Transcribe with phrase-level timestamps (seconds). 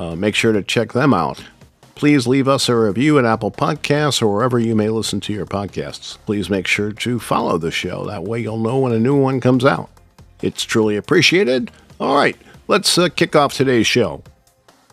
[0.00, 1.44] Uh, make sure to check them out.
[1.94, 5.44] Please leave us a review at Apple Podcasts or wherever you may listen to your
[5.44, 6.16] podcasts.
[6.24, 8.06] Please make sure to follow the show.
[8.06, 9.90] That way you'll know when a new one comes out.
[10.40, 11.70] It's truly appreciated.
[12.00, 12.34] All right,
[12.66, 14.22] let's uh, kick off today's show.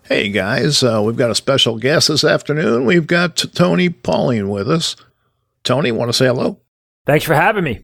[0.04, 2.86] Hey guys, uh, we've got a special guest this afternoon.
[2.86, 4.98] We've got Tony Pauline with us.
[5.64, 6.60] Tony, want to say hello?
[7.06, 7.82] Thanks for having me.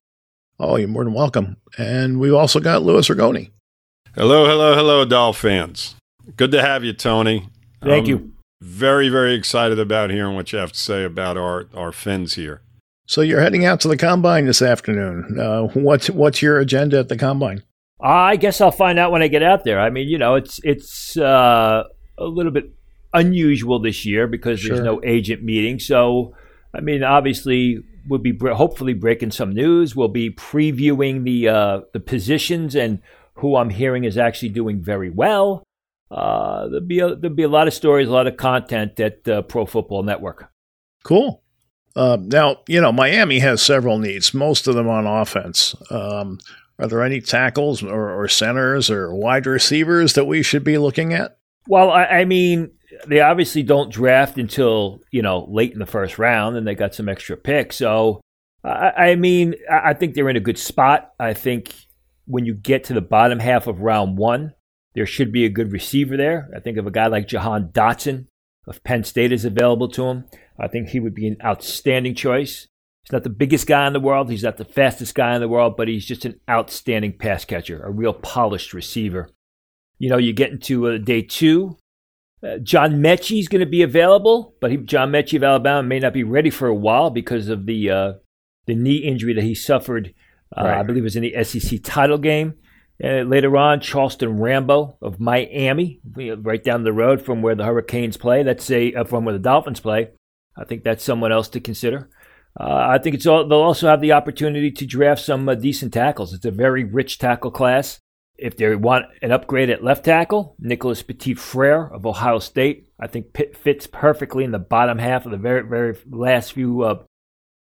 [0.59, 1.55] Oh, you're more than welcome.
[1.78, 3.52] And we've also got Louis Ragoni.
[4.14, 5.95] Hello, hello, hello, Dolphins.
[6.36, 7.50] Good to have you, Tony.
[7.82, 8.31] Thank you
[8.62, 12.61] very, very excited about hearing what you have to say about our, our fins here.
[13.06, 15.38] So you're heading out to the combine this afternoon.
[15.38, 17.64] Uh, what's what's your agenda at the combine?
[18.02, 19.80] I guess I'll find out when I get out there.
[19.80, 21.83] I mean, you know, it's it's uh,
[22.17, 22.72] a little bit
[23.14, 24.76] unusual this year because sure.
[24.76, 25.80] there's no agent meeting.
[25.80, 26.33] So,
[26.73, 29.98] I mean, obviously, we'll be hopefully breaking some news.
[29.98, 33.00] We'll be previewing the uh, the positions and
[33.36, 35.64] who I'm hearing is actually doing very well
[36.14, 39.28] uh, there'll be a, there'll be a lot of stories, a lot of content at
[39.28, 40.52] uh, Pro Football Network.
[41.03, 41.42] Cool.
[41.95, 45.75] Uh, now you know Miami has several needs, most of them on offense.
[45.89, 46.39] Um,
[46.80, 51.14] are there any tackles or, or, centers or wide receivers that we should be looking
[51.14, 51.38] at?
[51.67, 52.72] Well, I, I mean,
[53.08, 56.94] they obviously don't draft until you know late in the first round, and they got
[56.94, 57.77] some extra picks.
[57.77, 58.22] So,
[58.64, 61.11] I, I mean, I think they're in a good spot.
[61.20, 61.73] I think
[62.25, 64.53] when you get to the bottom half of round one,
[64.95, 66.49] there should be a good receiver there.
[66.55, 68.27] I think of a guy like Jahan Dotson
[68.67, 70.25] of Penn State is available to him.
[70.59, 72.67] I think he would be an outstanding choice.
[73.03, 74.30] He's not the biggest guy in the world.
[74.30, 77.83] He's not the fastest guy in the world, but he's just an outstanding pass catcher,
[77.83, 79.30] a real polished receiver.
[79.99, 81.77] You know, you get into uh, day two.
[82.42, 85.99] Uh, John Metchie is going to be available, but he, John Metchie of Alabama may
[85.99, 88.14] not be ready for a while because of the uh,
[88.67, 90.14] the knee injury that he suffered.
[90.55, 90.80] Uh, right.
[90.80, 92.55] I believe it was in the SEC title game.
[93.02, 98.17] Uh, later on, Charleston Rambo of Miami, right down the road from where the Hurricanes
[98.17, 98.43] play.
[98.43, 100.09] That's a uh, from where the Dolphins play.
[100.58, 102.09] I think that's someone else to consider.
[102.59, 105.92] Uh, I think it's all, they'll also have the opportunity to draft some uh, decent
[105.93, 106.33] tackles.
[106.33, 107.99] It's a very rich tackle class.
[108.36, 113.08] If they want an upgrade at left tackle, Nicholas Petit Frere of Ohio State, I
[113.08, 117.03] think fits perfectly in the bottom half of the very very last few uh,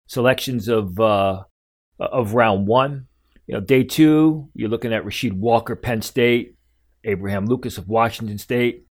[0.07, 1.44] selections of uh,
[2.00, 3.07] of round one.
[3.50, 6.54] You know, day two, you're looking at Rasheed Walker, Penn State,
[7.04, 8.86] Abraham Lucas of Washington State,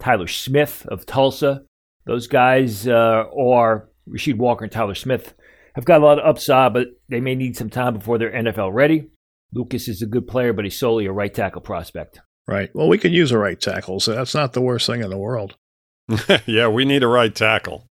[0.00, 1.62] Tyler Smith of Tulsa.
[2.06, 5.34] Those guys uh, are Rasheed Walker and Tyler Smith
[5.74, 8.72] have got a lot of upside, but they may need some time before they're NFL
[8.72, 9.08] ready.
[9.52, 12.20] Lucas is a good player, but he's solely a right tackle prospect.
[12.46, 12.70] Right.
[12.72, 15.18] Well, we could use a right tackle, so that's not the worst thing in the
[15.18, 15.56] world.
[16.46, 17.88] yeah, we need a right tackle.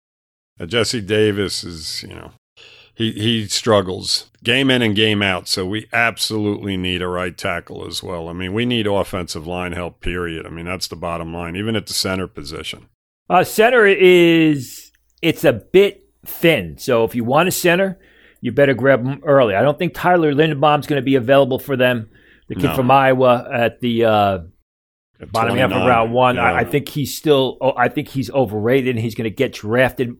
[0.60, 2.32] Uh, Jesse Davis is, you know,
[3.02, 5.48] he he struggles game in and game out.
[5.48, 8.28] So we absolutely need a right tackle as well.
[8.30, 10.02] I mean, we need offensive line help.
[10.02, 10.46] Period.
[10.46, 12.88] I mean, that's the bottom line, even at the center position.
[13.30, 14.92] Uh, center is
[15.22, 16.78] it's a bit thin.
[16.78, 18.00] So if you want a center,
[18.42, 19.56] you better grab him early.
[19.56, 22.10] I don't think Tyler Linderbaum's going to be available for them.
[22.50, 22.76] The kid no.
[22.76, 24.40] from Iowa at the uh,
[25.32, 26.36] bottom half of round one.
[26.36, 26.52] Yeah.
[26.52, 27.58] I, I, think he's still.
[27.62, 28.96] Oh, I think he's overrated.
[28.96, 30.18] And He's going to get drafted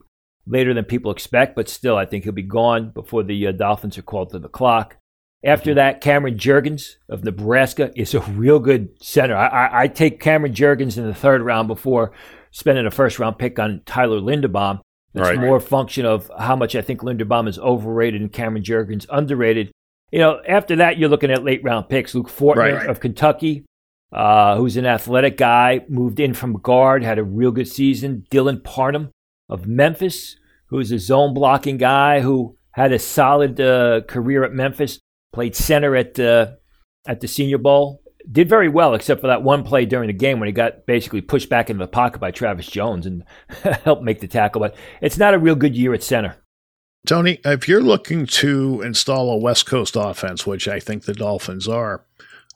[0.48, 3.98] later than people expect, but still, I think he'll be gone before the uh, Dolphins
[3.98, 4.98] are called to the clock.
[5.44, 9.36] After that, Cameron Jurgens of Nebraska is a real good center.
[9.36, 12.12] I, I, I take Cameron Jurgens in the third round before
[12.52, 14.82] spending a first round pick on Tyler Linderbaum.
[15.14, 15.40] It's right.
[15.40, 19.72] more a function of how much I think Linderbaum is overrated and Cameron Jurgens underrated.
[20.12, 22.14] You know, after that, you're looking at late round picks.
[22.14, 22.88] Luke Fortner right.
[22.88, 23.66] of Kentucky,
[24.14, 28.26] uh, who's an athletic guy, moved in from guard, had a real good season.
[28.30, 29.10] Dylan Parham
[29.52, 30.38] of Memphis,
[30.68, 35.00] who's a zone blocking guy who had a solid uh, career at Memphis,
[35.34, 36.54] played center at uh,
[37.06, 38.02] at the Senior Bowl,
[38.32, 41.22] did very well except for that one play during the game when he got basically
[41.22, 43.24] pushed back into the pocket by Travis Jones and
[43.84, 44.62] helped make the tackle.
[44.62, 46.38] But it's not a real good year at center.
[47.08, 51.68] Tony, if you're looking to install a West Coast offense, which I think the Dolphins
[51.68, 52.06] are,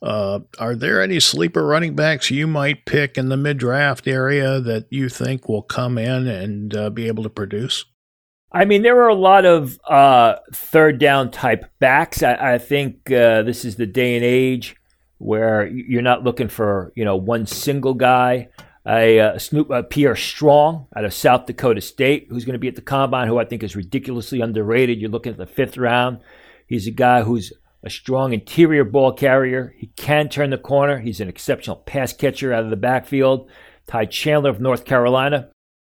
[0.05, 4.59] uh, are there any sleeper running backs you might pick in the mid draft area
[4.59, 7.85] that you think will come in and uh, be able to produce?
[8.51, 12.21] I mean, there are a lot of uh, third down type backs.
[12.21, 14.75] I, I think uh, this is the day and age
[15.17, 18.49] where you're not looking for you know one single guy.
[18.85, 22.67] a, uh, Snoop, uh, Pierre Strong out of South Dakota State, who's going to be
[22.67, 25.01] at the combine, who I think is ridiculously underrated.
[25.01, 26.19] You're looking at the fifth round.
[26.67, 27.51] He's a guy who's
[27.85, 29.75] a strong interior ball carrier.
[29.77, 30.99] He can turn the corner.
[30.99, 33.49] He's an exceptional pass catcher out of the backfield.
[33.85, 35.49] Ty Chandler of North Carolina.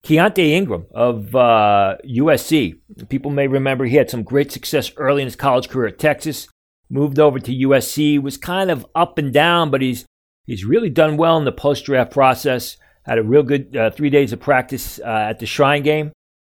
[0.06, 2.80] Keaontay Ingram of uh, USC.
[3.10, 6.48] People may remember he had some great success early in his college career at Texas.
[6.92, 10.06] Moved over to USC, was kind of up and down, but he's
[10.46, 12.78] he's really done well in the post draft process.
[13.04, 16.12] Had a real good uh, three days of practice uh, at the Shrine game.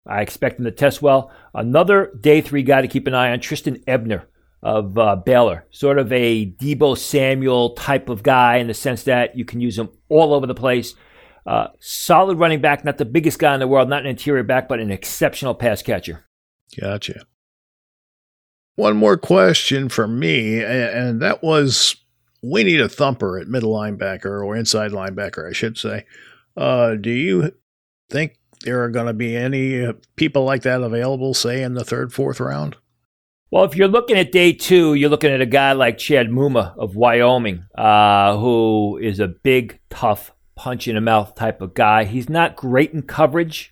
[0.07, 1.31] I expect him to test well.
[1.53, 4.27] Another day three guy to keep an eye on, Trestan Ebner
[4.61, 9.37] of uh, Baylor, sort of a Deebo Samuel type of guy in the sense that
[9.37, 10.95] you can use him all over the place.
[11.45, 14.67] Uh, solid running back, not the biggest guy in the world, not an interior back,
[14.67, 16.25] but an exceptional pass catcher.
[16.79, 17.25] Gotcha.
[18.75, 21.95] One more question for me, and that was
[22.41, 26.05] we need a thumper at middle linebacker or inside linebacker, I should say.
[26.57, 27.51] Uh, do you
[28.09, 31.83] think there are going to be any uh, people like that available, say, in the
[31.83, 32.75] third, fourth round?
[33.51, 36.75] Well, if you're looking at day two, you're looking at a guy like Chad Muma
[36.77, 42.05] of Wyoming, uh, who is a big, tough, punch in the mouth type of guy.
[42.05, 43.71] He's not great in coverage,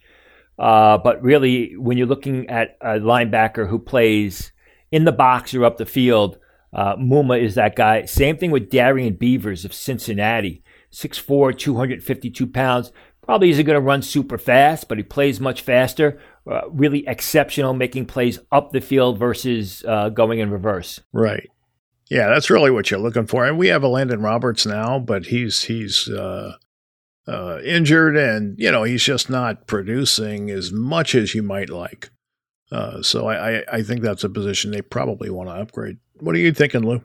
[0.59, 4.51] uh, but really, when you're looking at a linebacker who plays
[4.91, 6.37] in the box or up the field,
[6.71, 8.05] uh, Muma is that guy.
[8.05, 10.63] Same thing with Darian Beavers of Cincinnati.
[10.91, 12.91] 6'4, 252 pounds.
[13.23, 16.19] Probably isn't going to run super fast, but he plays much faster.
[16.49, 20.99] Uh, really exceptional, making plays up the field versus uh, going in reverse.
[21.13, 21.49] Right.
[22.09, 23.45] Yeah, that's really what you're looking for.
[23.45, 26.57] And we have Elandon Roberts now, but he's he's uh,
[27.27, 32.09] uh, injured, and you know he's just not producing as much as you might like.
[32.71, 35.97] Uh, so I, I, I think that's a position they probably want to upgrade.
[36.19, 37.03] What are you thinking, Lou?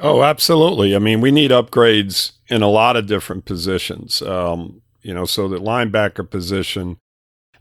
[0.00, 0.94] Oh, absolutely.
[0.94, 4.22] I mean, we need upgrades in a lot of different positions.
[4.22, 6.98] Um, you know, so the linebacker position,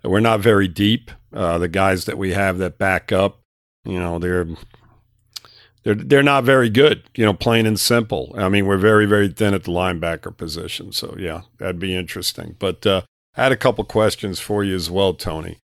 [0.04, 1.12] we're not very deep.
[1.34, 3.42] Uh, the guys that we have that back up,
[3.84, 4.48] you know, they're
[5.84, 7.04] they're they're not very good.
[7.16, 8.34] You know, plain and simple.
[8.38, 10.92] I mean, we're very very thin at the linebacker position.
[10.92, 12.56] So yeah, that'd be interesting.
[12.60, 13.02] But uh,
[13.36, 15.58] I had a couple questions for you as well, Tony.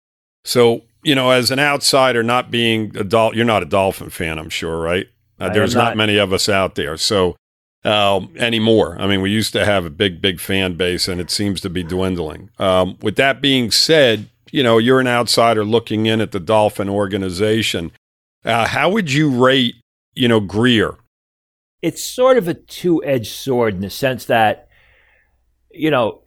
[0.44, 4.38] So you know, as an outsider, not being a Dol- you're not a Dolphin fan,
[4.38, 5.08] I'm sure, right?
[5.40, 5.84] Uh, there's not.
[5.84, 5.98] not.
[5.98, 6.98] many of us out there.
[6.98, 7.36] So
[7.84, 8.96] um, anymore.
[9.00, 11.70] I mean, we used to have a big, big fan base, and it seems to
[11.70, 12.50] be dwindling.
[12.60, 16.90] Um, with that being said, you know, you're an outsider looking in at the Dolphin
[16.90, 17.92] organization.
[18.44, 19.76] Uh, how would you rate,
[20.14, 20.98] you know, Grier?
[21.82, 24.68] It's sort of a two edged sword in the sense that,
[25.72, 26.24] you know,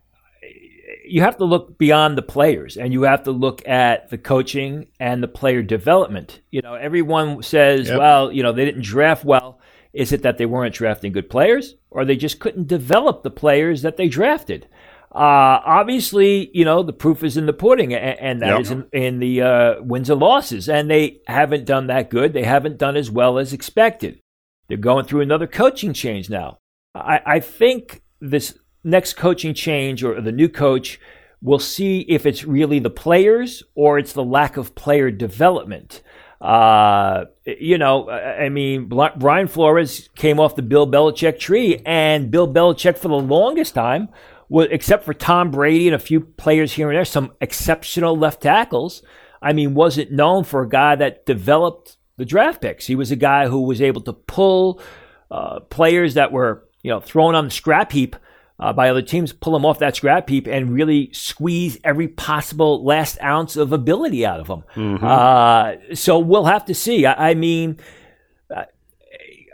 [1.07, 4.87] you have to look beyond the players and you have to look at the coaching
[4.99, 6.41] and the player development.
[6.51, 7.99] You know, everyone says, yep.
[7.99, 9.61] well, you know, they didn't draft well.
[9.95, 13.83] Is it that they weren't drafting good players or they just couldn't develop the players
[13.83, 14.67] that they drafted?
[15.15, 18.61] Uh, obviously, you know, the proof is in the pudding, and, and that yep.
[18.61, 20.69] is in, in the uh, wins and losses.
[20.69, 22.33] And they haven't done that good.
[22.33, 24.19] They haven't done as well as expected.
[24.67, 26.59] They're going through another coaching change now.
[26.97, 30.99] I, I think this next coaching change or the new coach
[31.41, 36.03] will see if it's really the players or it's the lack of player development.
[36.45, 42.47] Uh, you know, I mean, Brian Flores came off the Bill Belichick tree, and Bill
[42.47, 44.11] Belichick for the longest time,
[44.51, 49.03] except for Tom Brady and a few players here and there, some exceptional left tackles.
[49.41, 52.87] I mean, wasn't known for a guy that developed the draft picks.
[52.87, 54.83] He was a guy who was able to pull
[55.31, 58.17] uh, players that were, you know, thrown on the scrap heap
[58.59, 62.85] uh, by other teams, pull them off that scrap heap and really squeeze every possible
[62.85, 64.65] last ounce of ability out of them.
[64.75, 65.05] Mm-hmm.
[65.05, 67.05] Uh, so we'll have to see.
[67.05, 67.81] I, I mean,
[68.55, 68.65] uh,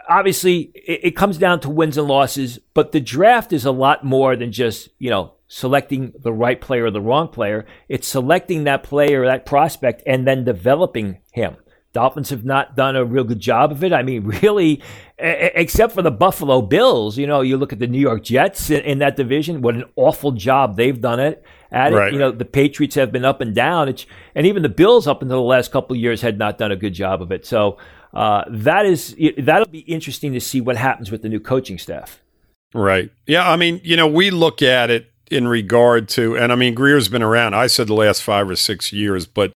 [0.09, 4.04] obviously, it, it, comes down to wins and losses, but the draft is a lot
[4.04, 7.64] more than just, you know, selecting the right player or the wrong player.
[7.88, 11.57] It's selecting that player, that prospect, and then developing him.
[11.92, 13.92] Dolphins have not done a real good job of it.
[13.92, 14.82] I mean, really,
[15.18, 18.80] except for the Buffalo Bills, you know, you look at the New York Jets in,
[18.82, 22.09] in that division, what an awful job they've done it at right.
[22.09, 22.12] it.
[22.12, 23.88] You know, the Patriots have been up and down.
[23.88, 26.73] It's, and even the Bills up until the last couple of years had not done
[26.73, 27.44] a good job of it.
[27.44, 27.78] So
[28.14, 32.20] uh, that is, that'll be interesting to see what happens with the new coaching staff.
[32.73, 33.11] Right.
[33.26, 33.50] Yeah.
[33.50, 37.09] I mean, you know, we look at it in regard to, and I mean, Grier's
[37.09, 39.52] been around, I said the last five or six years, but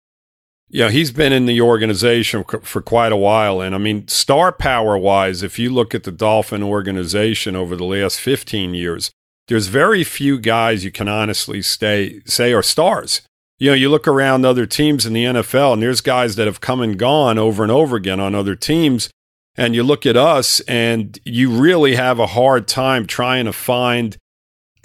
[0.73, 3.59] yeah, he's been in the organization for quite a while.
[3.59, 7.83] And I mean, star power wise, if you look at the Dolphin organization over the
[7.83, 9.11] last 15 years,
[9.49, 13.21] there's very few guys you can honestly stay, say are stars.
[13.59, 16.61] You know, you look around other teams in the NFL, and there's guys that have
[16.61, 19.09] come and gone over and over again on other teams.
[19.57, 24.17] And you look at us, and you really have a hard time trying to find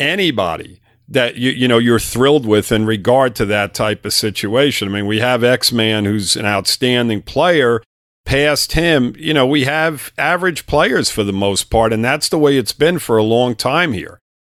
[0.01, 4.89] anybody that you you know you're thrilled with in regard to that type of situation.
[4.89, 7.83] I mean, we have X Man who's an outstanding player.
[8.25, 12.41] Past him, you know, we have average players for the most part, and that's the
[12.41, 14.19] way it's been for a long time here.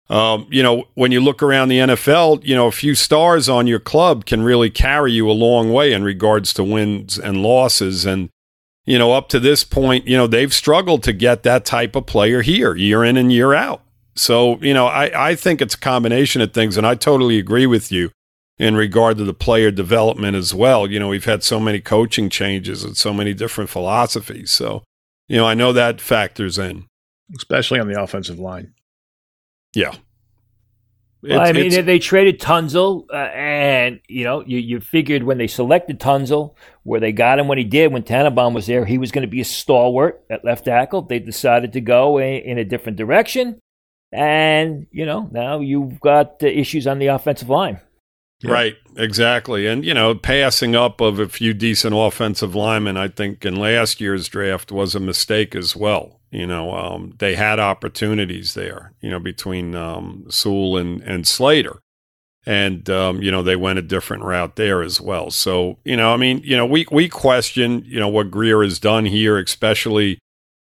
[0.09, 3.67] Um, you know, when you look around the NFL, you know, a few stars on
[3.67, 8.05] your club can really carry you a long way in regards to wins and losses.
[8.05, 8.29] And,
[8.85, 12.05] you know, up to this point, you know, they've struggled to get that type of
[12.05, 13.81] player here year in and year out.
[14.17, 17.67] So, you know, I, I think it's a combination of things, and I totally agree
[17.67, 18.11] with you
[18.57, 20.89] in regard to the player development as well.
[20.89, 24.51] You know, we've had so many coaching changes and so many different philosophies.
[24.51, 24.83] So,
[25.27, 26.85] you know, I know that factors in.
[27.35, 28.73] Especially on the offensive line.
[29.75, 29.93] Yeah.
[31.21, 35.47] Well, I mean, they traded Tunsil, uh, and you know, you, you figured when they
[35.47, 39.11] selected Tunsil, where they got him when he did, when Tannenbaum was there, he was
[39.11, 41.01] going to be a stalwart at left tackle.
[41.01, 43.59] They decided to go a, in a different direction,
[44.11, 47.79] and you know, now you've got uh, issues on the offensive line.
[48.41, 48.51] Yeah.
[48.51, 49.65] Right, exactly.
[49.65, 53.99] And, you know, passing up of a few decent offensive linemen, I think in last
[53.99, 56.19] year's draft was a mistake as well.
[56.29, 61.79] You know, um, they had opportunities there, you know, between um, Sewell and, and Slater.
[62.45, 65.31] And, um, you know, they went a different route there as well.
[65.31, 68.77] So, you know, I mean, you know, we, we question, you know, what Grier has
[68.77, 70.19] done here, especially,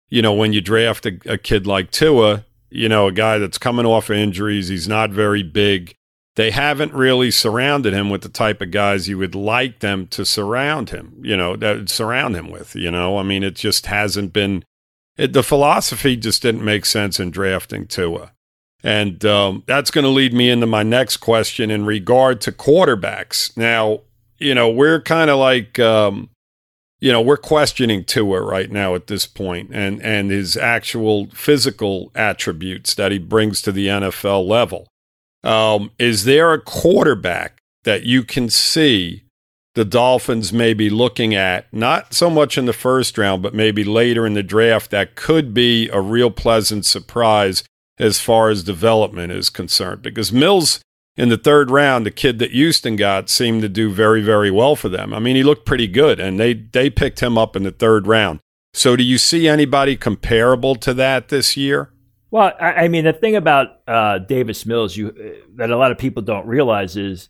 [0.10, 3.57] you know, when you draft a, a kid like Tua, you know, a guy that's
[3.57, 5.93] coming off injuries, he's not very big.
[6.35, 10.25] They haven't really surrounded him with the type of guys you would like them to
[10.25, 13.17] surround him, you know, that surround him with, you know.
[13.17, 14.63] I mean, it just hasn't been
[15.17, 18.31] it, the philosophy just didn't make sense in drafting Tua.
[18.83, 23.55] And um, that's going to lead me into my next question in regard to quarterbacks.
[23.55, 24.01] Now,
[24.39, 26.30] you know, we're kind of like, um,
[27.01, 32.12] you know, we're questioning Tua right now at this point and, and his actual physical
[32.13, 34.88] attributes that he brings to the NFL level.
[35.43, 39.24] Um, is there a quarterback that you can see
[39.74, 43.84] the Dolphins may be looking at, not so much in the first round, but maybe
[43.84, 47.63] later in the draft, that could be a real pleasant surprise
[47.98, 50.03] as far as development is concerned.
[50.03, 50.81] Because Mills
[51.21, 54.75] in the third round, the kid that Houston got seemed to do very, very well
[54.75, 55.13] for them.
[55.13, 58.07] I mean, he looked pretty good, and they they picked him up in the third
[58.07, 58.39] round.
[58.73, 61.93] So, do you see anybody comparable to that this year?
[62.31, 65.13] Well, I, I mean, the thing about uh, Davis Mills, you
[65.57, 67.29] that a lot of people don't realize is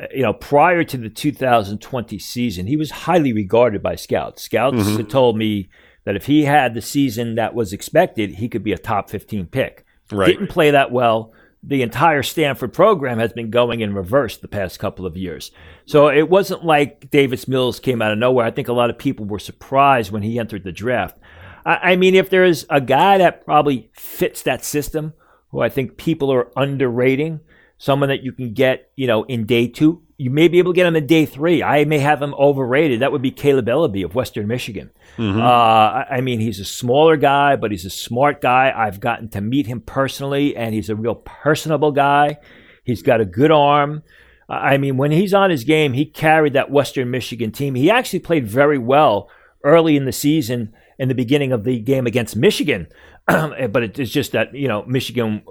[0.00, 4.42] uh, you know, prior to the 2020 season, he was highly regarded by scouts.
[4.42, 4.96] Scouts mm-hmm.
[4.96, 5.68] had told me
[6.04, 9.46] that if he had the season that was expected, he could be a top 15
[9.46, 9.84] pick.
[10.10, 10.26] Right.
[10.26, 11.32] Didn't play that well.
[11.62, 15.50] The entire Stanford program has been going in reverse the past couple of years.
[15.84, 18.46] So it wasn't like Davis Mills came out of nowhere.
[18.46, 21.18] I think a lot of people were surprised when he entered the draft.
[21.66, 25.12] I, I mean, if there's a guy that probably fits that system,
[25.50, 27.40] who I think people are underrating,
[27.80, 30.02] someone that you can get, you know, in day two.
[30.18, 31.62] You may be able to get him in day three.
[31.62, 33.00] I may have him overrated.
[33.00, 34.90] That would be Kaleb Eleby of Western Michigan.
[35.20, 35.40] Mm-hmm.
[35.40, 38.72] Uh, I mean, he's a smaller guy, but he's a smart guy.
[38.74, 42.38] I've gotten to meet him personally, and he's a real personable guy.
[42.84, 44.02] He's got a good arm.
[44.48, 47.74] I mean, when he's on his game, he carried that Western Michigan team.
[47.74, 49.28] He actually played very well
[49.62, 52.88] early in the season in the beginning of the game against Michigan.
[53.26, 55.42] but it's just that, you know, Michigan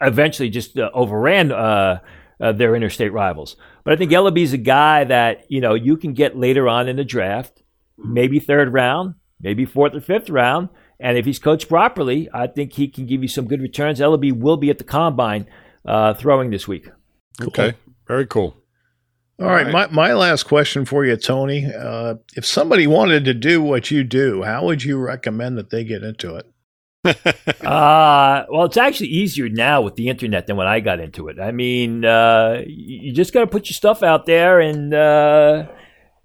[0.00, 2.00] eventually just uh, overran uh,
[2.40, 3.56] uh, their interstate rivals.
[3.84, 6.96] But I think Eleby's a guy that you know you can get later on in
[6.96, 7.62] the draft,
[8.04, 12.74] maybe third round, maybe fourth or fifth round, and if he's coached properly, I think
[12.74, 14.00] he can give you some good returns.
[14.00, 15.46] Eleby will be at the combine
[15.84, 16.88] uh, throwing this week.
[17.40, 17.74] Okay,
[18.06, 18.56] very cool.
[19.40, 21.64] All right, All right, My, my last question for you, Tony.
[21.64, 25.82] Uh, if somebody wanted to do what you do, how would you recommend that they
[25.82, 26.46] get into it?
[27.64, 31.40] uh, well, it's actually easier now with the internet than when I got into it.
[31.40, 35.68] I mean, uh, you just got to put your stuff out there, and uh,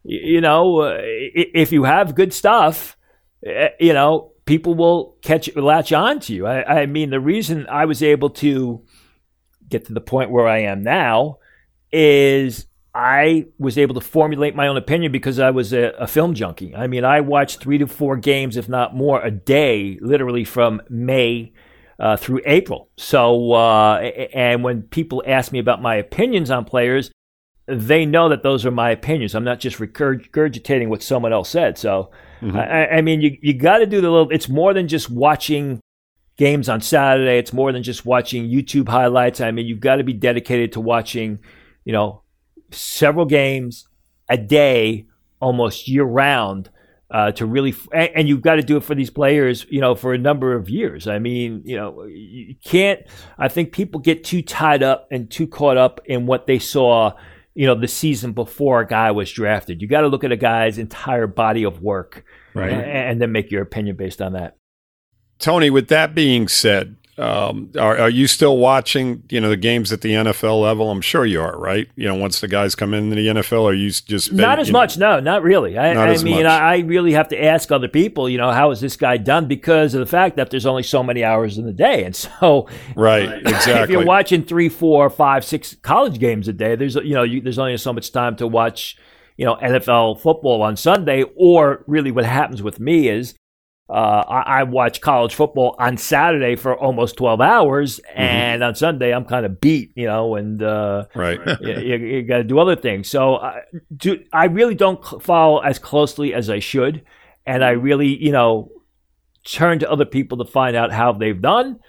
[0.05, 2.95] you know, uh, if you have good stuff,
[3.45, 6.45] eh, you know, people will catch latch on to you.
[6.45, 8.83] I, I mean, the reason I was able to
[9.67, 11.39] get to the point where I am now
[11.91, 16.35] is I was able to formulate my own opinion because I was a, a, film
[16.35, 16.75] junkie.
[16.75, 20.81] I mean, I watched three to four games, if not more, a day, literally from
[20.87, 21.51] May
[21.99, 22.89] uh, through April.
[22.97, 23.97] So, uh,
[24.33, 27.11] and when people ask me about my opinions on players,
[27.67, 29.33] they know that those are my opinions.
[29.33, 31.77] I'm not just regurgitating what someone else said.
[31.77, 32.55] So, mm-hmm.
[32.55, 35.79] I, I, mean, you, you got to do the little, it's more than just watching
[36.37, 37.37] games on Saturday.
[37.39, 39.41] It's more than just watching YouTube highlights.
[39.41, 41.39] I mean, you've got to be dedicated to watching,
[41.85, 42.21] you know,
[42.71, 43.87] several games
[44.29, 45.07] a day,
[45.39, 46.69] almost year round.
[47.11, 49.93] Uh, to really, and, and you've got to do it for these players, you know,
[49.93, 51.07] for a number of years.
[51.07, 53.01] I mean, you know, you can't.
[53.37, 57.13] I think people get too tied up and too caught up in what they saw,
[57.55, 59.81] you know, the season before a guy was drafted.
[59.81, 62.71] You got to look at a guy's entire body of work, Right.
[62.71, 64.57] and, and then make your opinion based on that.
[65.39, 69.93] Tony, with that being said, um, are, are you still watching, you know, the games
[69.93, 70.91] at the NFL level?
[70.91, 71.87] I'm sure you are, right?
[71.95, 74.67] You know, once the guys come into the NFL, are you just been- Not as
[74.67, 75.77] you know- much, no, not really.
[75.77, 76.45] I, Not I mean, much.
[76.45, 79.47] I, I really have to ask other people, you know, how is this guy done
[79.47, 82.67] because of the fact that there's only so many hours in the day, and so
[82.95, 83.73] Right, exactly.
[83.83, 87.39] if you're watching three, four, five, six college games a day, there's you know, you,
[87.39, 88.97] there's only so much time to watch,
[89.37, 91.23] you know, NFL football on Sunday.
[91.35, 93.35] Or really, what happens with me is.
[93.87, 98.19] Uh, I, I watch college football on Saturday for almost 12 hours, Mm-hmm.
[98.19, 101.39] and on Sunday I'm kind of beat, you know, and uh, right.
[101.61, 103.07] you, you, you got to do other things.
[103.07, 103.61] So I,
[103.95, 107.03] do, I really don't follow as closely as I should,
[107.45, 108.71] and I really, you know,
[109.45, 111.79] turn to other people to find out how they've done.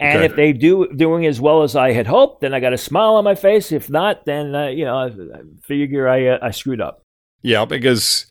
[0.00, 0.26] And Okay.
[0.26, 3.14] if they do doing as well as I had hoped, then I got a smile
[3.14, 3.72] on my face.
[3.72, 7.02] If not, then uh, you know, I, I figure I uh, I screwed up.
[7.42, 8.30] Yeah, because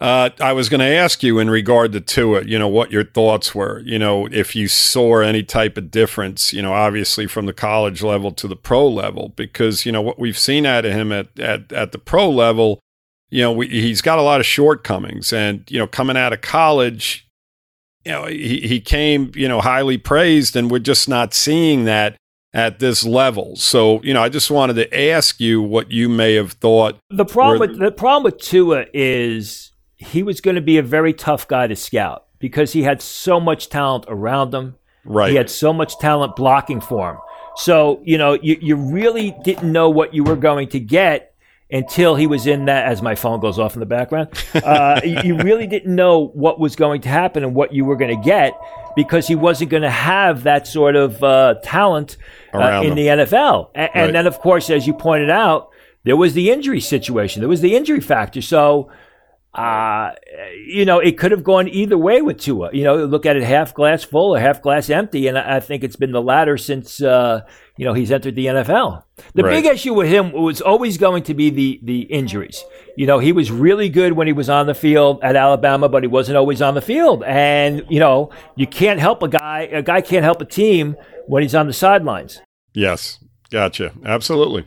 [0.00, 3.04] uh, I was going to ask you in regard to Tua, you know, what your
[3.04, 3.80] thoughts were.
[3.80, 8.02] You know, if you saw any type of difference, you know, obviously from the college
[8.02, 11.38] level to the pro level, because you know what we've seen out of him at
[11.38, 12.80] at at the pro level,
[13.28, 16.40] you know, we, he's got a lot of shortcomings, and you know, coming out of
[16.40, 17.28] college,
[18.06, 22.16] you know, he he came, you know, highly praised, and we're just not seeing that
[22.54, 23.54] at this level.
[23.56, 26.98] So, you know, I just wanted to ask you what you may have thought.
[27.10, 29.69] The problem Were- with the problem with Tua is
[30.00, 33.38] he was going to be a very tough guy to scout because he had so
[33.38, 34.76] much talent around him.
[35.04, 35.30] Right.
[35.30, 37.18] He had so much talent blocking for him.
[37.56, 41.34] So, you know, you, you really didn't know what you were going to get
[41.70, 44.28] until he was in that, as my phone goes off in the background.
[44.54, 47.96] Uh, you you really didn't know what was going to happen and what you were
[47.96, 48.58] going to get
[48.96, 52.16] because he wasn't going to have that sort of uh, talent
[52.54, 52.94] uh, in him.
[52.96, 53.70] the NFL.
[53.74, 55.68] A- And, then, of course, as you pointed out,
[56.04, 58.40] there was the injury situation, there was the injury factor.
[58.42, 58.90] So,
[59.54, 60.12] uh,
[60.66, 62.70] you know, it could have gone either way with Tua.
[62.72, 65.82] You know, look at it half glass full or half glass empty, and I think
[65.82, 67.40] it's been the latter since uh,
[67.76, 69.02] you know he's entered the NFL.
[69.34, 69.62] The Right.
[69.62, 72.64] big issue with him was always going to be the the injuries.
[72.96, 76.04] You know, he was really good when he was on the field at Alabama, but
[76.04, 77.24] he wasn't always on the field.
[77.24, 79.62] And you know, you can't help a guy.
[79.72, 82.40] A guy can't help a team when he's on the sidelines.
[82.72, 83.18] Yes.
[83.50, 83.92] Gotcha.
[84.04, 84.64] Absolutely.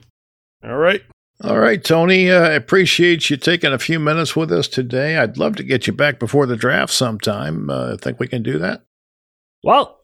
[0.61, 1.01] All right.
[1.43, 2.31] All right, Tony.
[2.31, 5.17] Uh, I appreciate you taking a few minutes with us today.
[5.17, 7.69] I'd love to get you back before the draft sometime.
[7.69, 8.83] Uh, think we can do that?
[9.61, 9.99] Well,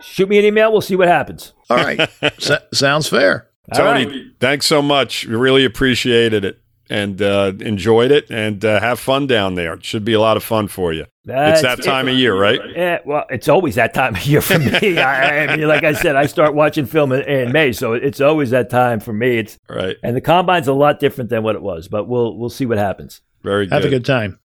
[0.00, 0.72] shoot me an email.
[0.72, 1.52] We'll see what happens.
[1.68, 2.00] All right.
[2.22, 3.48] S- sounds fair.
[3.72, 4.24] All Tony, right.
[4.40, 5.26] thanks so much.
[5.26, 6.58] We really appreciated it
[6.90, 9.74] and uh, enjoyed it and uh, have fun down there.
[9.74, 11.04] It should be a lot of fun for you.
[11.26, 12.60] it's that time of year, right?
[12.74, 14.98] Yeah, well, it's always that time of year for me.
[14.98, 18.20] I, I mean, like I said, I start watching film in, in May, so it's
[18.20, 19.38] always that time for me.
[19.38, 19.96] It's Right.
[20.02, 22.78] and the combine's a lot different than what it was, but we'll we'll see what
[22.78, 23.20] happens.
[23.42, 23.74] Very good.
[23.74, 24.38] Have a good time.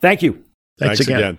[0.00, 0.32] Thank you.
[0.78, 1.18] Thanks, Thanks again.
[1.18, 1.38] again.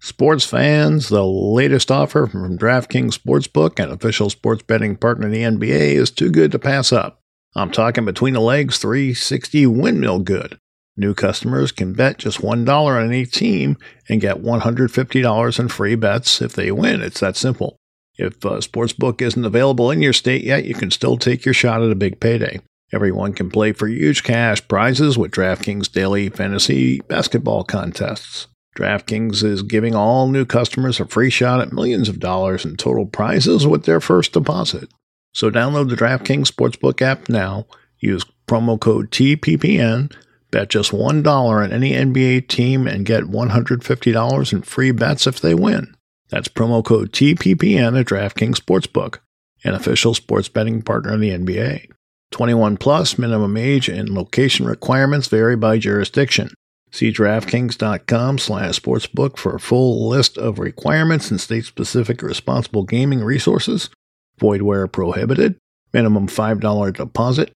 [0.00, 5.42] Sports fans, the latest offer from DraftKings Sportsbook, an official sports betting partner of the
[5.42, 7.17] NBA, is too good to pass up.
[7.54, 10.58] I'm talking between the legs 360 windmill good.
[10.96, 13.76] New customers can bet just $1 on any team
[14.08, 17.02] and get $150 in free bets if they win.
[17.02, 17.76] It's that simple.
[18.16, 21.82] If uh, Sportsbook isn't available in your state yet, you can still take your shot
[21.82, 22.60] at a big payday.
[22.92, 28.48] Everyone can play for huge cash prizes with DraftKings daily fantasy basketball contests.
[28.76, 33.06] DraftKings is giving all new customers a free shot at millions of dollars in total
[33.06, 34.88] prizes with their first deposit.
[35.32, 37.66] So download the DraftKings Sportsbook app now,
[37.98, 40.12] use promo code TPPN,
[40.50, 45.54] bet just $1 on any NBA team, and get $150 in free bets if they
[45.54, 45.94] win.
[46.30, 49.18] That's promo code TPPN at DraftKings Sportsbook,
[49.64, 51.90] an official sports betting partner of the NBA.
[52.30, 56.52] 21 plus minimum age and location requirements vary by jurisdiction.
[56.90, 63.90] See DraftKings.com slash sportsbook for a full list of requirements and state-specific responsible gaming resources.
[64.38, 65.56] Void where prohibited.
[65.92, 67.52] Minimum $5 deposit.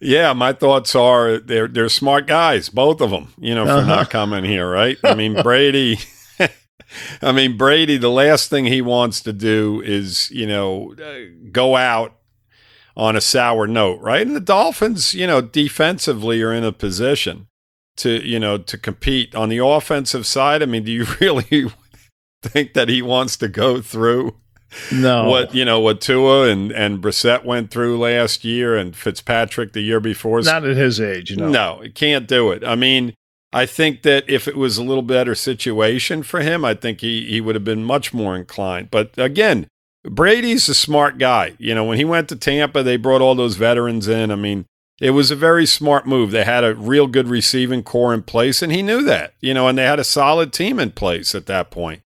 [0.00, 3.32] Yeah, my thoughts are they're they're smart guys, both of them.
[3.38, 3.86] You know, for uh-huh.
[3.86, 4.96] not coming here, right?
[5.02, 5.98] I mean, Brady.
[7.22, 7.96] I mean, Brady.
[7.96, 12.14] The last thing he wants to do is you know uh, go out
[12.96, 14.26] on a sour note, right?
[14.26, 17.48] And the Dolphins, you know, defensively are in a position
[17.96, 20.62] to you know to compete on the offensive side.
[20.62, 21.72] I mean, do you really
[22.40, 24.36] think that he wants to go through?
[24.92, 25.28] No.
[25.28, 29.80] What you know, what Tua and and Brissett went through last year, and Fitzpatrick the
[29.80, 30.40] year before.
[30.42, 31.48] Not at his age, no.
[31.48, 32.64] No, can't do it.
[32.64, 33.14] I mean,
[33.52, 37.24] I think that if it was a little better situation for him, I think he
[37.26, 38.90] he would have been much more inclined.
[38.90, 39.68] But again,
[40.04, 41.54] Brady's a smart guy.
[41.58, 44.30] You know, when he went to Tampa, they brought all those veterans in.
[44.30, 44.66] I mean,
[45.00, 46.30] it was a very smart move.
[46.30, 49.34] They had a real good receiving corps in place, and he knew that.
[49.40, 52.02] You know, and they had a solid team in place at that point.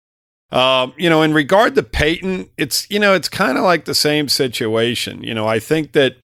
[0.52, 3.94] Um, you know, in regard to Payton, it's you know, it's kind of like the
[3.94, 5.24] same situation.
[5.24, 6.16] You know, I think that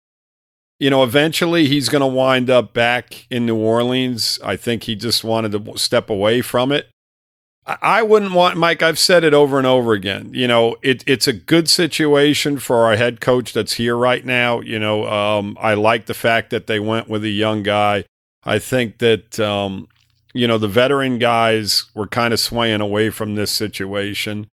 [0.79, 4.39] you know, eventually he's going to wind up back in New Orleans.
[4.45, 6.89] I think he just wanted to step away from it.
[7.67, 8.83] I wouldn't want Mike.
[8.83, 10.31] I've said it over and over again.
[10.33, 14.61] You know, it, it's a good situation for our head coach that's here right now.
[14.61, 18.05] You know, um, I like the fact that they went with a young guy.
[18.45, 19.89] I think that um,
[20.35, 24.49] you know, the veteran guys were kind of swaying away from this situation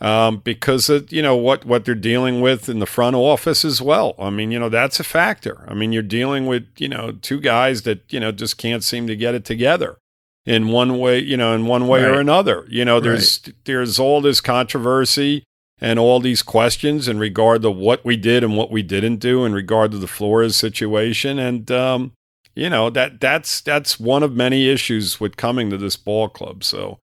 [0.00, 3.82] um, because of, you know, what, what they're dealing with in the front office as
[3.82, 4.14] well.
[4.18, 5.64] I mean, you know, that's a factor.
[5.68, 9.06] I mean, you're dealing with, you know, two guys that, you know, just can't seem
[9.06, 9.98] to get it together
[10.46, 12.10] in one way, you know, in one way right.
[12.10, 12.64] or another.
[12.68, 13.54] You know, there's, right.
[13.64, 15.42] there's all this controversy
[15.80, 19.44] and all these questions in regard to what we did and what we didn't do
[19.44, 21.38] in regard to the Flores situation.
[21.38, 22.12] And, um,
[22.58, 26.64] you know that that's that's one of many issues with coming to this ball club.
[26.64, 26.98] So,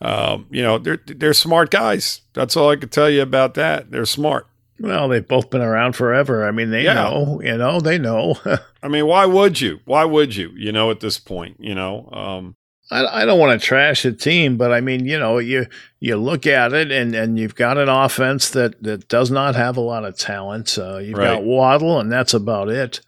[0.00, 2.22] um, you know, they're they're smart guys.
[2.34, 3.92] That's all I can tell you about that.
[3.92, 4.48] They're smart.
[4.80, 6.46] Well, they've both been around forever.
[6.46, 6.94] I mean, they yeah.
[6.94, 8.34] know, you know, they know.
[8.82, 9.78] I mean, why would you?
[9.84, 10.50] Why would you?
[10.56, 12.08] You know, at this point, you know.
[12.10, 12.56] Um,
[12.90, 15.66] I, I don't want to trash a team, but I mean, you know, you
[16.00, 19.76] you look at it and, and you've got an offense that, that does not have
[19.76, 20.76] a lot of talent.
[20.76, 21.34] Uh, you've right.
[21.34, 23.00] got Waddle, and that's about it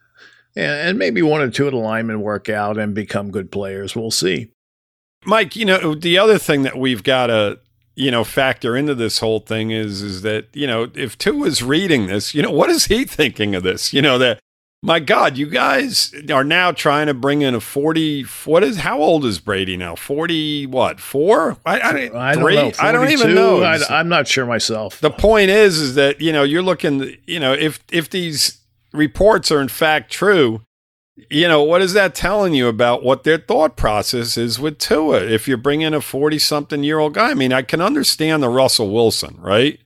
[0.59, 3.94] and maybe one or Tua of the linemen work out and become good players.
[3.94, 4.51] We'll see.
[5.25, 7.59] Mike, you know, the other thing that we've got to,
[7.94, 11.62] you know, factor into this whole thing is, is that, you know, if two is
[11.62, 13.92] reading this, you know, what is he thinking of this?
[13.92, 14.38] You know, that,
[14.81, 19.01] my God, you guys are now trying to bring in a 40, what is, how
[19.01, 19.97] old is Brady now?
[19.97, 21.57] 40, what, four?
[21.66, 21.88] I, I,
[22.31, 22.73] I don't know.
[22.79, 23.62] I don't even know.
[23.62, 25.01] I, am not sure myself.
[25.01, 28.58] The point is, is that, you know, you're looking, you know, if, if these,
[28.92, 30.62] reports are in fact true,
[31.31, 35.22] you know, what is that telling you about what their thought process is with Tua?
[35.24, 38.48] If you're bringing a 40 something year old guy, I mean, I can understand the
[38.48, 39.81] Russell Wilson, right?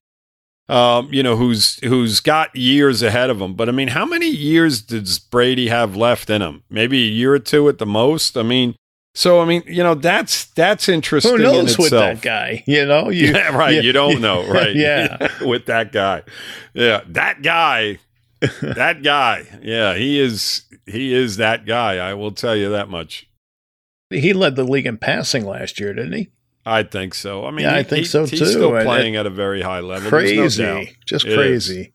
[0.68, 3.54] Um, you know, who's who's got years ahead of him.
[3.54, 6.62] But I mean, how many years does Brady have left in him?
[6.70, 8.36] Maybe a year or two at the most.
[8.36, 8.76] I mean,
[9.14, 11.32] so I mean, you know, that's that's interesting.
[11.32, 12.62] Who knows with that guy?
[12.66, 13.74] You know, you, yeah, right.
[13.74, 14.74] You, you don't know, right?
[14.74, 16.22] yeah, with that guy.
[16.74, 17.98] Yeah, that guy
[18.62, 19.46] that guy.
[19.62, 21.96] Yeah, he is he is that guy.
[21.98, 23.28] I will tell you that much.
[24.10, 26.30] He led the league in passing last year, didn't he?
[26.66, 27.46] I think so.
[27.46, 28.44] I mean, yeah, I think he, so he's too.
[28.44, 30.08] He's still playing at a very high level.
[30.08, 31.80] Crazy, no just it crazy.
[31.80, 31.88] Is.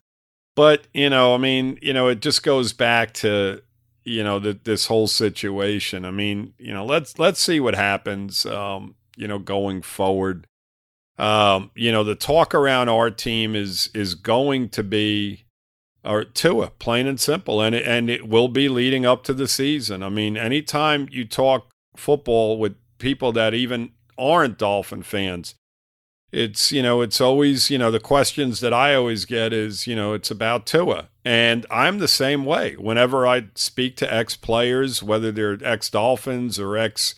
[0.55, 3.61] But you know, I mean, you know, it just goes back to
[4.03, 6.05] you know the, this whole situation.
[6.05, 8.45] I mean, you know, let's let's see what happens.
[8.45, 10.47] Um, you know, going forward.
[11.17, 15.46] Um, you know, the talk around our team is is going to be
[16.03, 17.61] or Tua, plain and simple.
[17.61, 20.03] And it, and it will be leading up to the season.
[20.03, 25.55] I mean, anytime you talk football with people that even aren't Dolphin fans,
[26.31, 29.95] it's, you know, it's always, you know, the questions that I always get is, you
[29.95, 31.09] know, it's about Tua.
[31.23, 32.75] And I'm the same way.
[32.75, 37.15] Whenever I speak to ex players, whether they're ex Dolphins or ex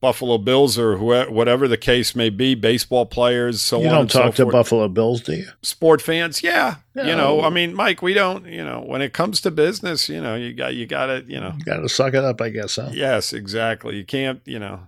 [0.00, 3.92] Buffalo Bills or whoever, whatever the case may be, baseball players, so you on.
[3.92, 5.48] don't and talk so to Buffalo Bills, do you?
[5.62, 6.76] Sport fans, yeah.
[6.94, 7.04] No.
[7.04, 8.46] You know, I mean, Mike, we don't.
[8.46, 11.40] You know, when it comes to business, you know, you got you got to, you
[11.40, 12.76] know, got to suck it up, I guess.
[12.76, 12.90] Huh?
[12.92, 13.96] Yes, exactly.
[13.96, 14.80] You can't, you know,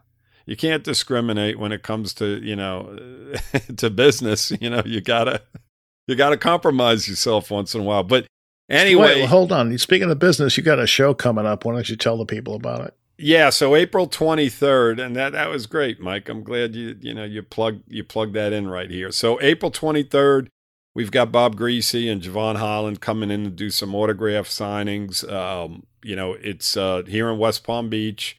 [0.47, 2.99] you can't discriminate when it comes to, you know,
[3.77, 4.53] to business.
[4.61, 5.43] You know, you gotta
[6.07, 8.05] you gotta compromise yourself once in a while.
[8.05, 8.27] But
[8.69, 9.77] anyway, Wait, hold on.
[9.79, 11.65] Speaking of business, you got a show coming up.
[11.65, 12.95] Why don't you tell the people about it?
[13.17, 16.29] Yeah, so April 23rd, and that that was great, Mike.
[16.29, 19.13] I'm glad you you know you plug you plug that in right here.
[19.13, 20.49] So April 23rd,
[20.95, 25.31] we've got Bob Griese and Jevon Holland coming in to do some autograph signings.
[25.31, 28.37] Um, you know, it's uh, here in West Palm Beach.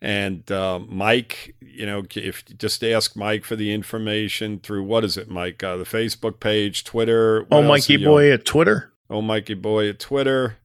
[0.00, 5.16] And uh, Mike, you know, if just ask Mike for the information through what is
[5.16, 5.62] it, Mike?
[5.62, 7.46] Uh, the Facebook page, Twitter.
[7.50, 8.92] Oh, Mikey Boy at Twitter.
[9.10, 10.58] Oh, Mikey Boy at Twitter.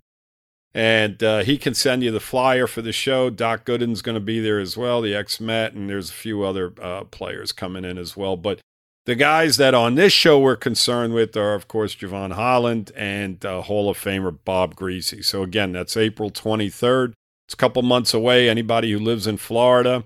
[0.76, 3.30] And uh, he can send you the flyer for the show.
[3.30, 6.44] Doc Gooden's going to be there as well, the ex Met, and there's a few
[6.44, 8.36] other uh, players coming in as well.
[8.36, 8.60] But
[9.06, 13.46] the guys that on this show we're concerned with are, of course, Jevon Holland and
[13.46, 15.24] uh, Hall of Famer Bob Griese.
[15.26, 17.14] So, again, that's April 23rd.
[17.46, 18.50] It's a couple months away.
[18.50, 20.06] Anybody who lives in Florida,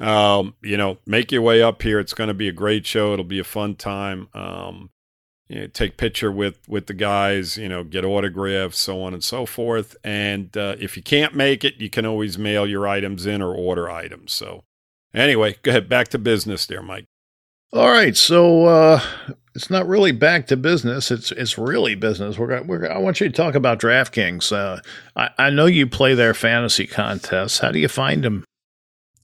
[0.00, 2.00] um, you know, make your way up here.
[2.00, 3.12] It's going to be a great show.
[3.12, 4.28] It'll be a fun time.
[4.34, 4.90] Um,
[5.52, 9.22] you know, take picture with with the guys, you know, get autographs, so on and
[9.22, 9.94] so forth.
[10.02, 13.54] And uh, if you can't make it, you can always mail your items in or
[13.54, 14.32] order items.
[14.32, 14.64] So,
[15.12, 17.04] anyway, go ahead, back to business, there, Mike.
[17.74, 19.02] All right, so uh,
[19.54, 21.10] it's not really back to business.
[21.10, 22.38] It's it's really business.
[22.38, 24.52] We're, gonna, we're I want you to talk about DraftKings.
[24.52, 24.80] Uh,
[25.14, 27.58] I, I know you play their fantasy contests.
[27.58, 28.44] How do you find them?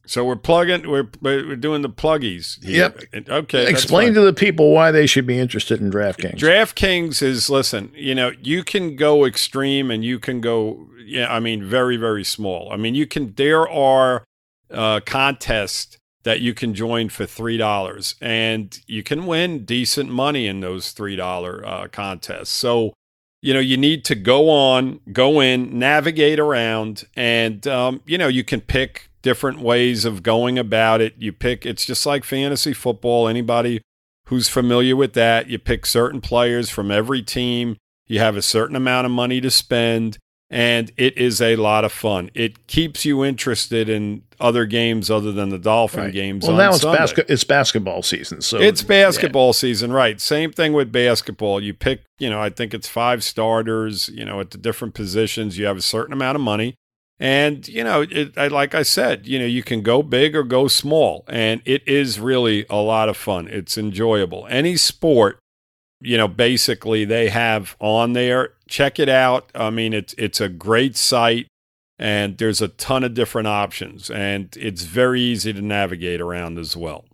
[0.08, 0.88] So we're plugging.
[0.88, 2.62] We're we're doing the pluggies.
[2.64, 2.94] Here.
[3.12, 3.28] Yep.
[3.28, 3.68] Okay.
[3.68, 6.38] Explain to the people why they should be interested in DraftKings.
[6.38, 7.92] DraftKings is listen.
[7.94, 10.88] You know, you can go extreme and you can go.
[11.04, 12.70] Yeah, I mean, very very small.
[12.72, 13.34] I mean, you can.
[13.34, 14.24] There are
[14.70, 20.46] uh, contests that you can join for three dollars, and you can win decent money
[20.46, 22.50] in those three dollar uh, contests.
[22.50, 22.94] So
[23.40, 28.28] you know you need to go on go in navigate around and um, you know
[28.28, 31.14] you can pick different ways of going about it.
[31.18, 33.28] You pick, it's just like fantasy football.
[33.28, 33.80] Anybody
[34.26, 37.76] who's familiar with that, you pick certain players from every team.
[38.06, 40.18] You have a certain amount of money to spend,
[40.50, 42.30] and it is a lot of fun.
[42.34, 46.12] It keeps you interested in other games other than the Dolphin right.
[46.12, 46.46] games.
[46.46, 49.52] Well, now it's, basket, it's basketball season, so it's basketball yeah.
[49.52, 50.20] season, right?
[50.20, 51.62] Same thing with basketball.
[51.62, 55.58] You pick, you know, I think it's five starters, you know, at the different positions.
[55.58, 56.74] You have a certain amount of money.
[57.20, 60.68] And, you know, it, like I said, you know, you can go big or go
[60.68, 61.24] small.
[61.28, 63.48] And it is really a lot of fun.
[63.48, 64.46] It's enjoyable.
[64.48, 65.40] Any sport,
[66.00, 68.50] you know, basically they have on there.
[68.68, 69.50] Check it out.
[69.54, 71.48] I mean, it's, it's a great site
[71.98, 74.10] and there's a ton of different options.
[74.10, 77.04] And it's very easy to navigate around as well.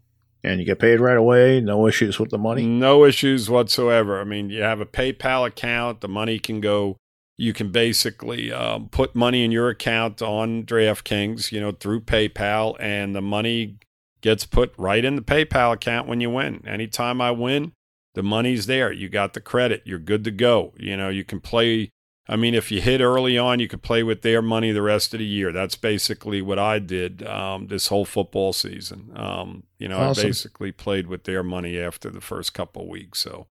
[0.43, 1.63] And you get paid right away.
[1.63, 2.67] No issues with the money.
[2.67, 4.21] No issues whatsoever.
[4.21, 6.03] I mean, you have a PayPal account.
[6.03, 6.99] The money can go
[7.37, 12.77] you can basically um, put money in your account on DraftKings, you know, through PayPal,
[12.79, 13.79] and the money
[14.21, 16.63] gets put right in the PayPal account when you win.
[16.67, 17.73] Anytime I win,
[18.15, 18.93] the money's there.
[18.93, 19.83] You got the credit.
[19.85, 20.73] You're good to go.
[20.79, 21.91] You know, you can play.
[22.27, 25.13] I mean, if you hit early on, you could play with their money the rest
[25.13, 25.53] of the year.
[25.53, 29.13] That's basically what I did um, this whole football season.
[29.15, 30.25] Um, you know, awesome.
[30.25, 33.19] I basically played with their money after the first couple weeks.
[33.19, 33.49] So,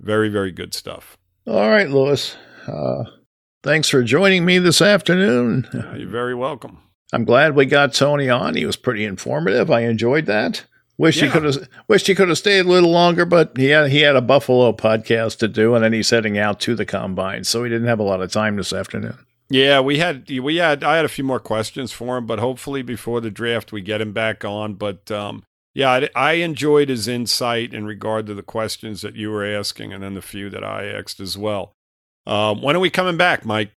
[0.00, 1.18] very, very good stuff.
[1.46, 2.34] All right, Louis.
[2.66, 3.04] Uh,
[3.66, 5.66] Thanks for joining me this afternoon.
[5.96, 6.78] You're very welcome.
[7.12, 8.54] I'm glad we got Tony on.
[8.54, 9.72] He was pretty informative.
[9.72, 10.64] I enjoyed that.
[10.98, 11.24] Wish yeah.
[11.24, 14.02] he could have wished he could have stayed a little longer, but he had he
[14.02, 17.64] had a Buffalo podcast to do, and then he's heading out to the combine, so
[17.64, 19.18] he didn't have a lot of time this afternoon.
[19.48, 22.82] Yeah, we had we had I had a few more questions for him, but hopefully
[22.82, 24.74] before the draft we get him back on.
[24.74, 25.42] But um,
[25.74, 29.92] yeah, I, I, enjoyed his insight in regard to the questions that you were asking,
[29.92, 31.75] and then the few that I asked as well.
[32.26, 33.72] Um, when are we coming back, Mike?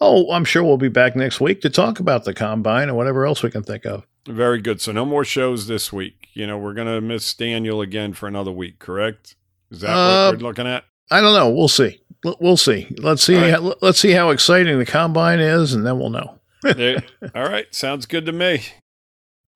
[0.00, 3.26] Oh, I'm sure we'll be back next week to talk about the combine and whatever
[3.26, 4.06] else we can think of.
[4.26, 4.80] Very good.
[4.80, 6.28] So no more shows this week.
[6.32, 9.36] You know, we're gonna miss Daniel again for another week, correct?
[9.70, 10.84] Is that uh, what we're looking at?
[11.10, 11.50] I don't know.
[11.50, 12.00] We'll see.
[12.38, 12.86] We'll see.
[12.98, 13.36] Let's see.
[13.36, 13.50] Right.
[13.50, 16.38] How, let's see how exciting the combine is, and then we'll know.
[17.34, 17.74] All right.
[17.74, 18.62] Sounds good to me.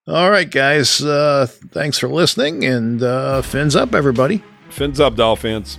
[0.06, 1.00] All right, guys.
[1.02, 4.42] Uh, thanks for listening, and uh, fins up, everybody.
[4.70, 5.78] Fins up, Dolphins.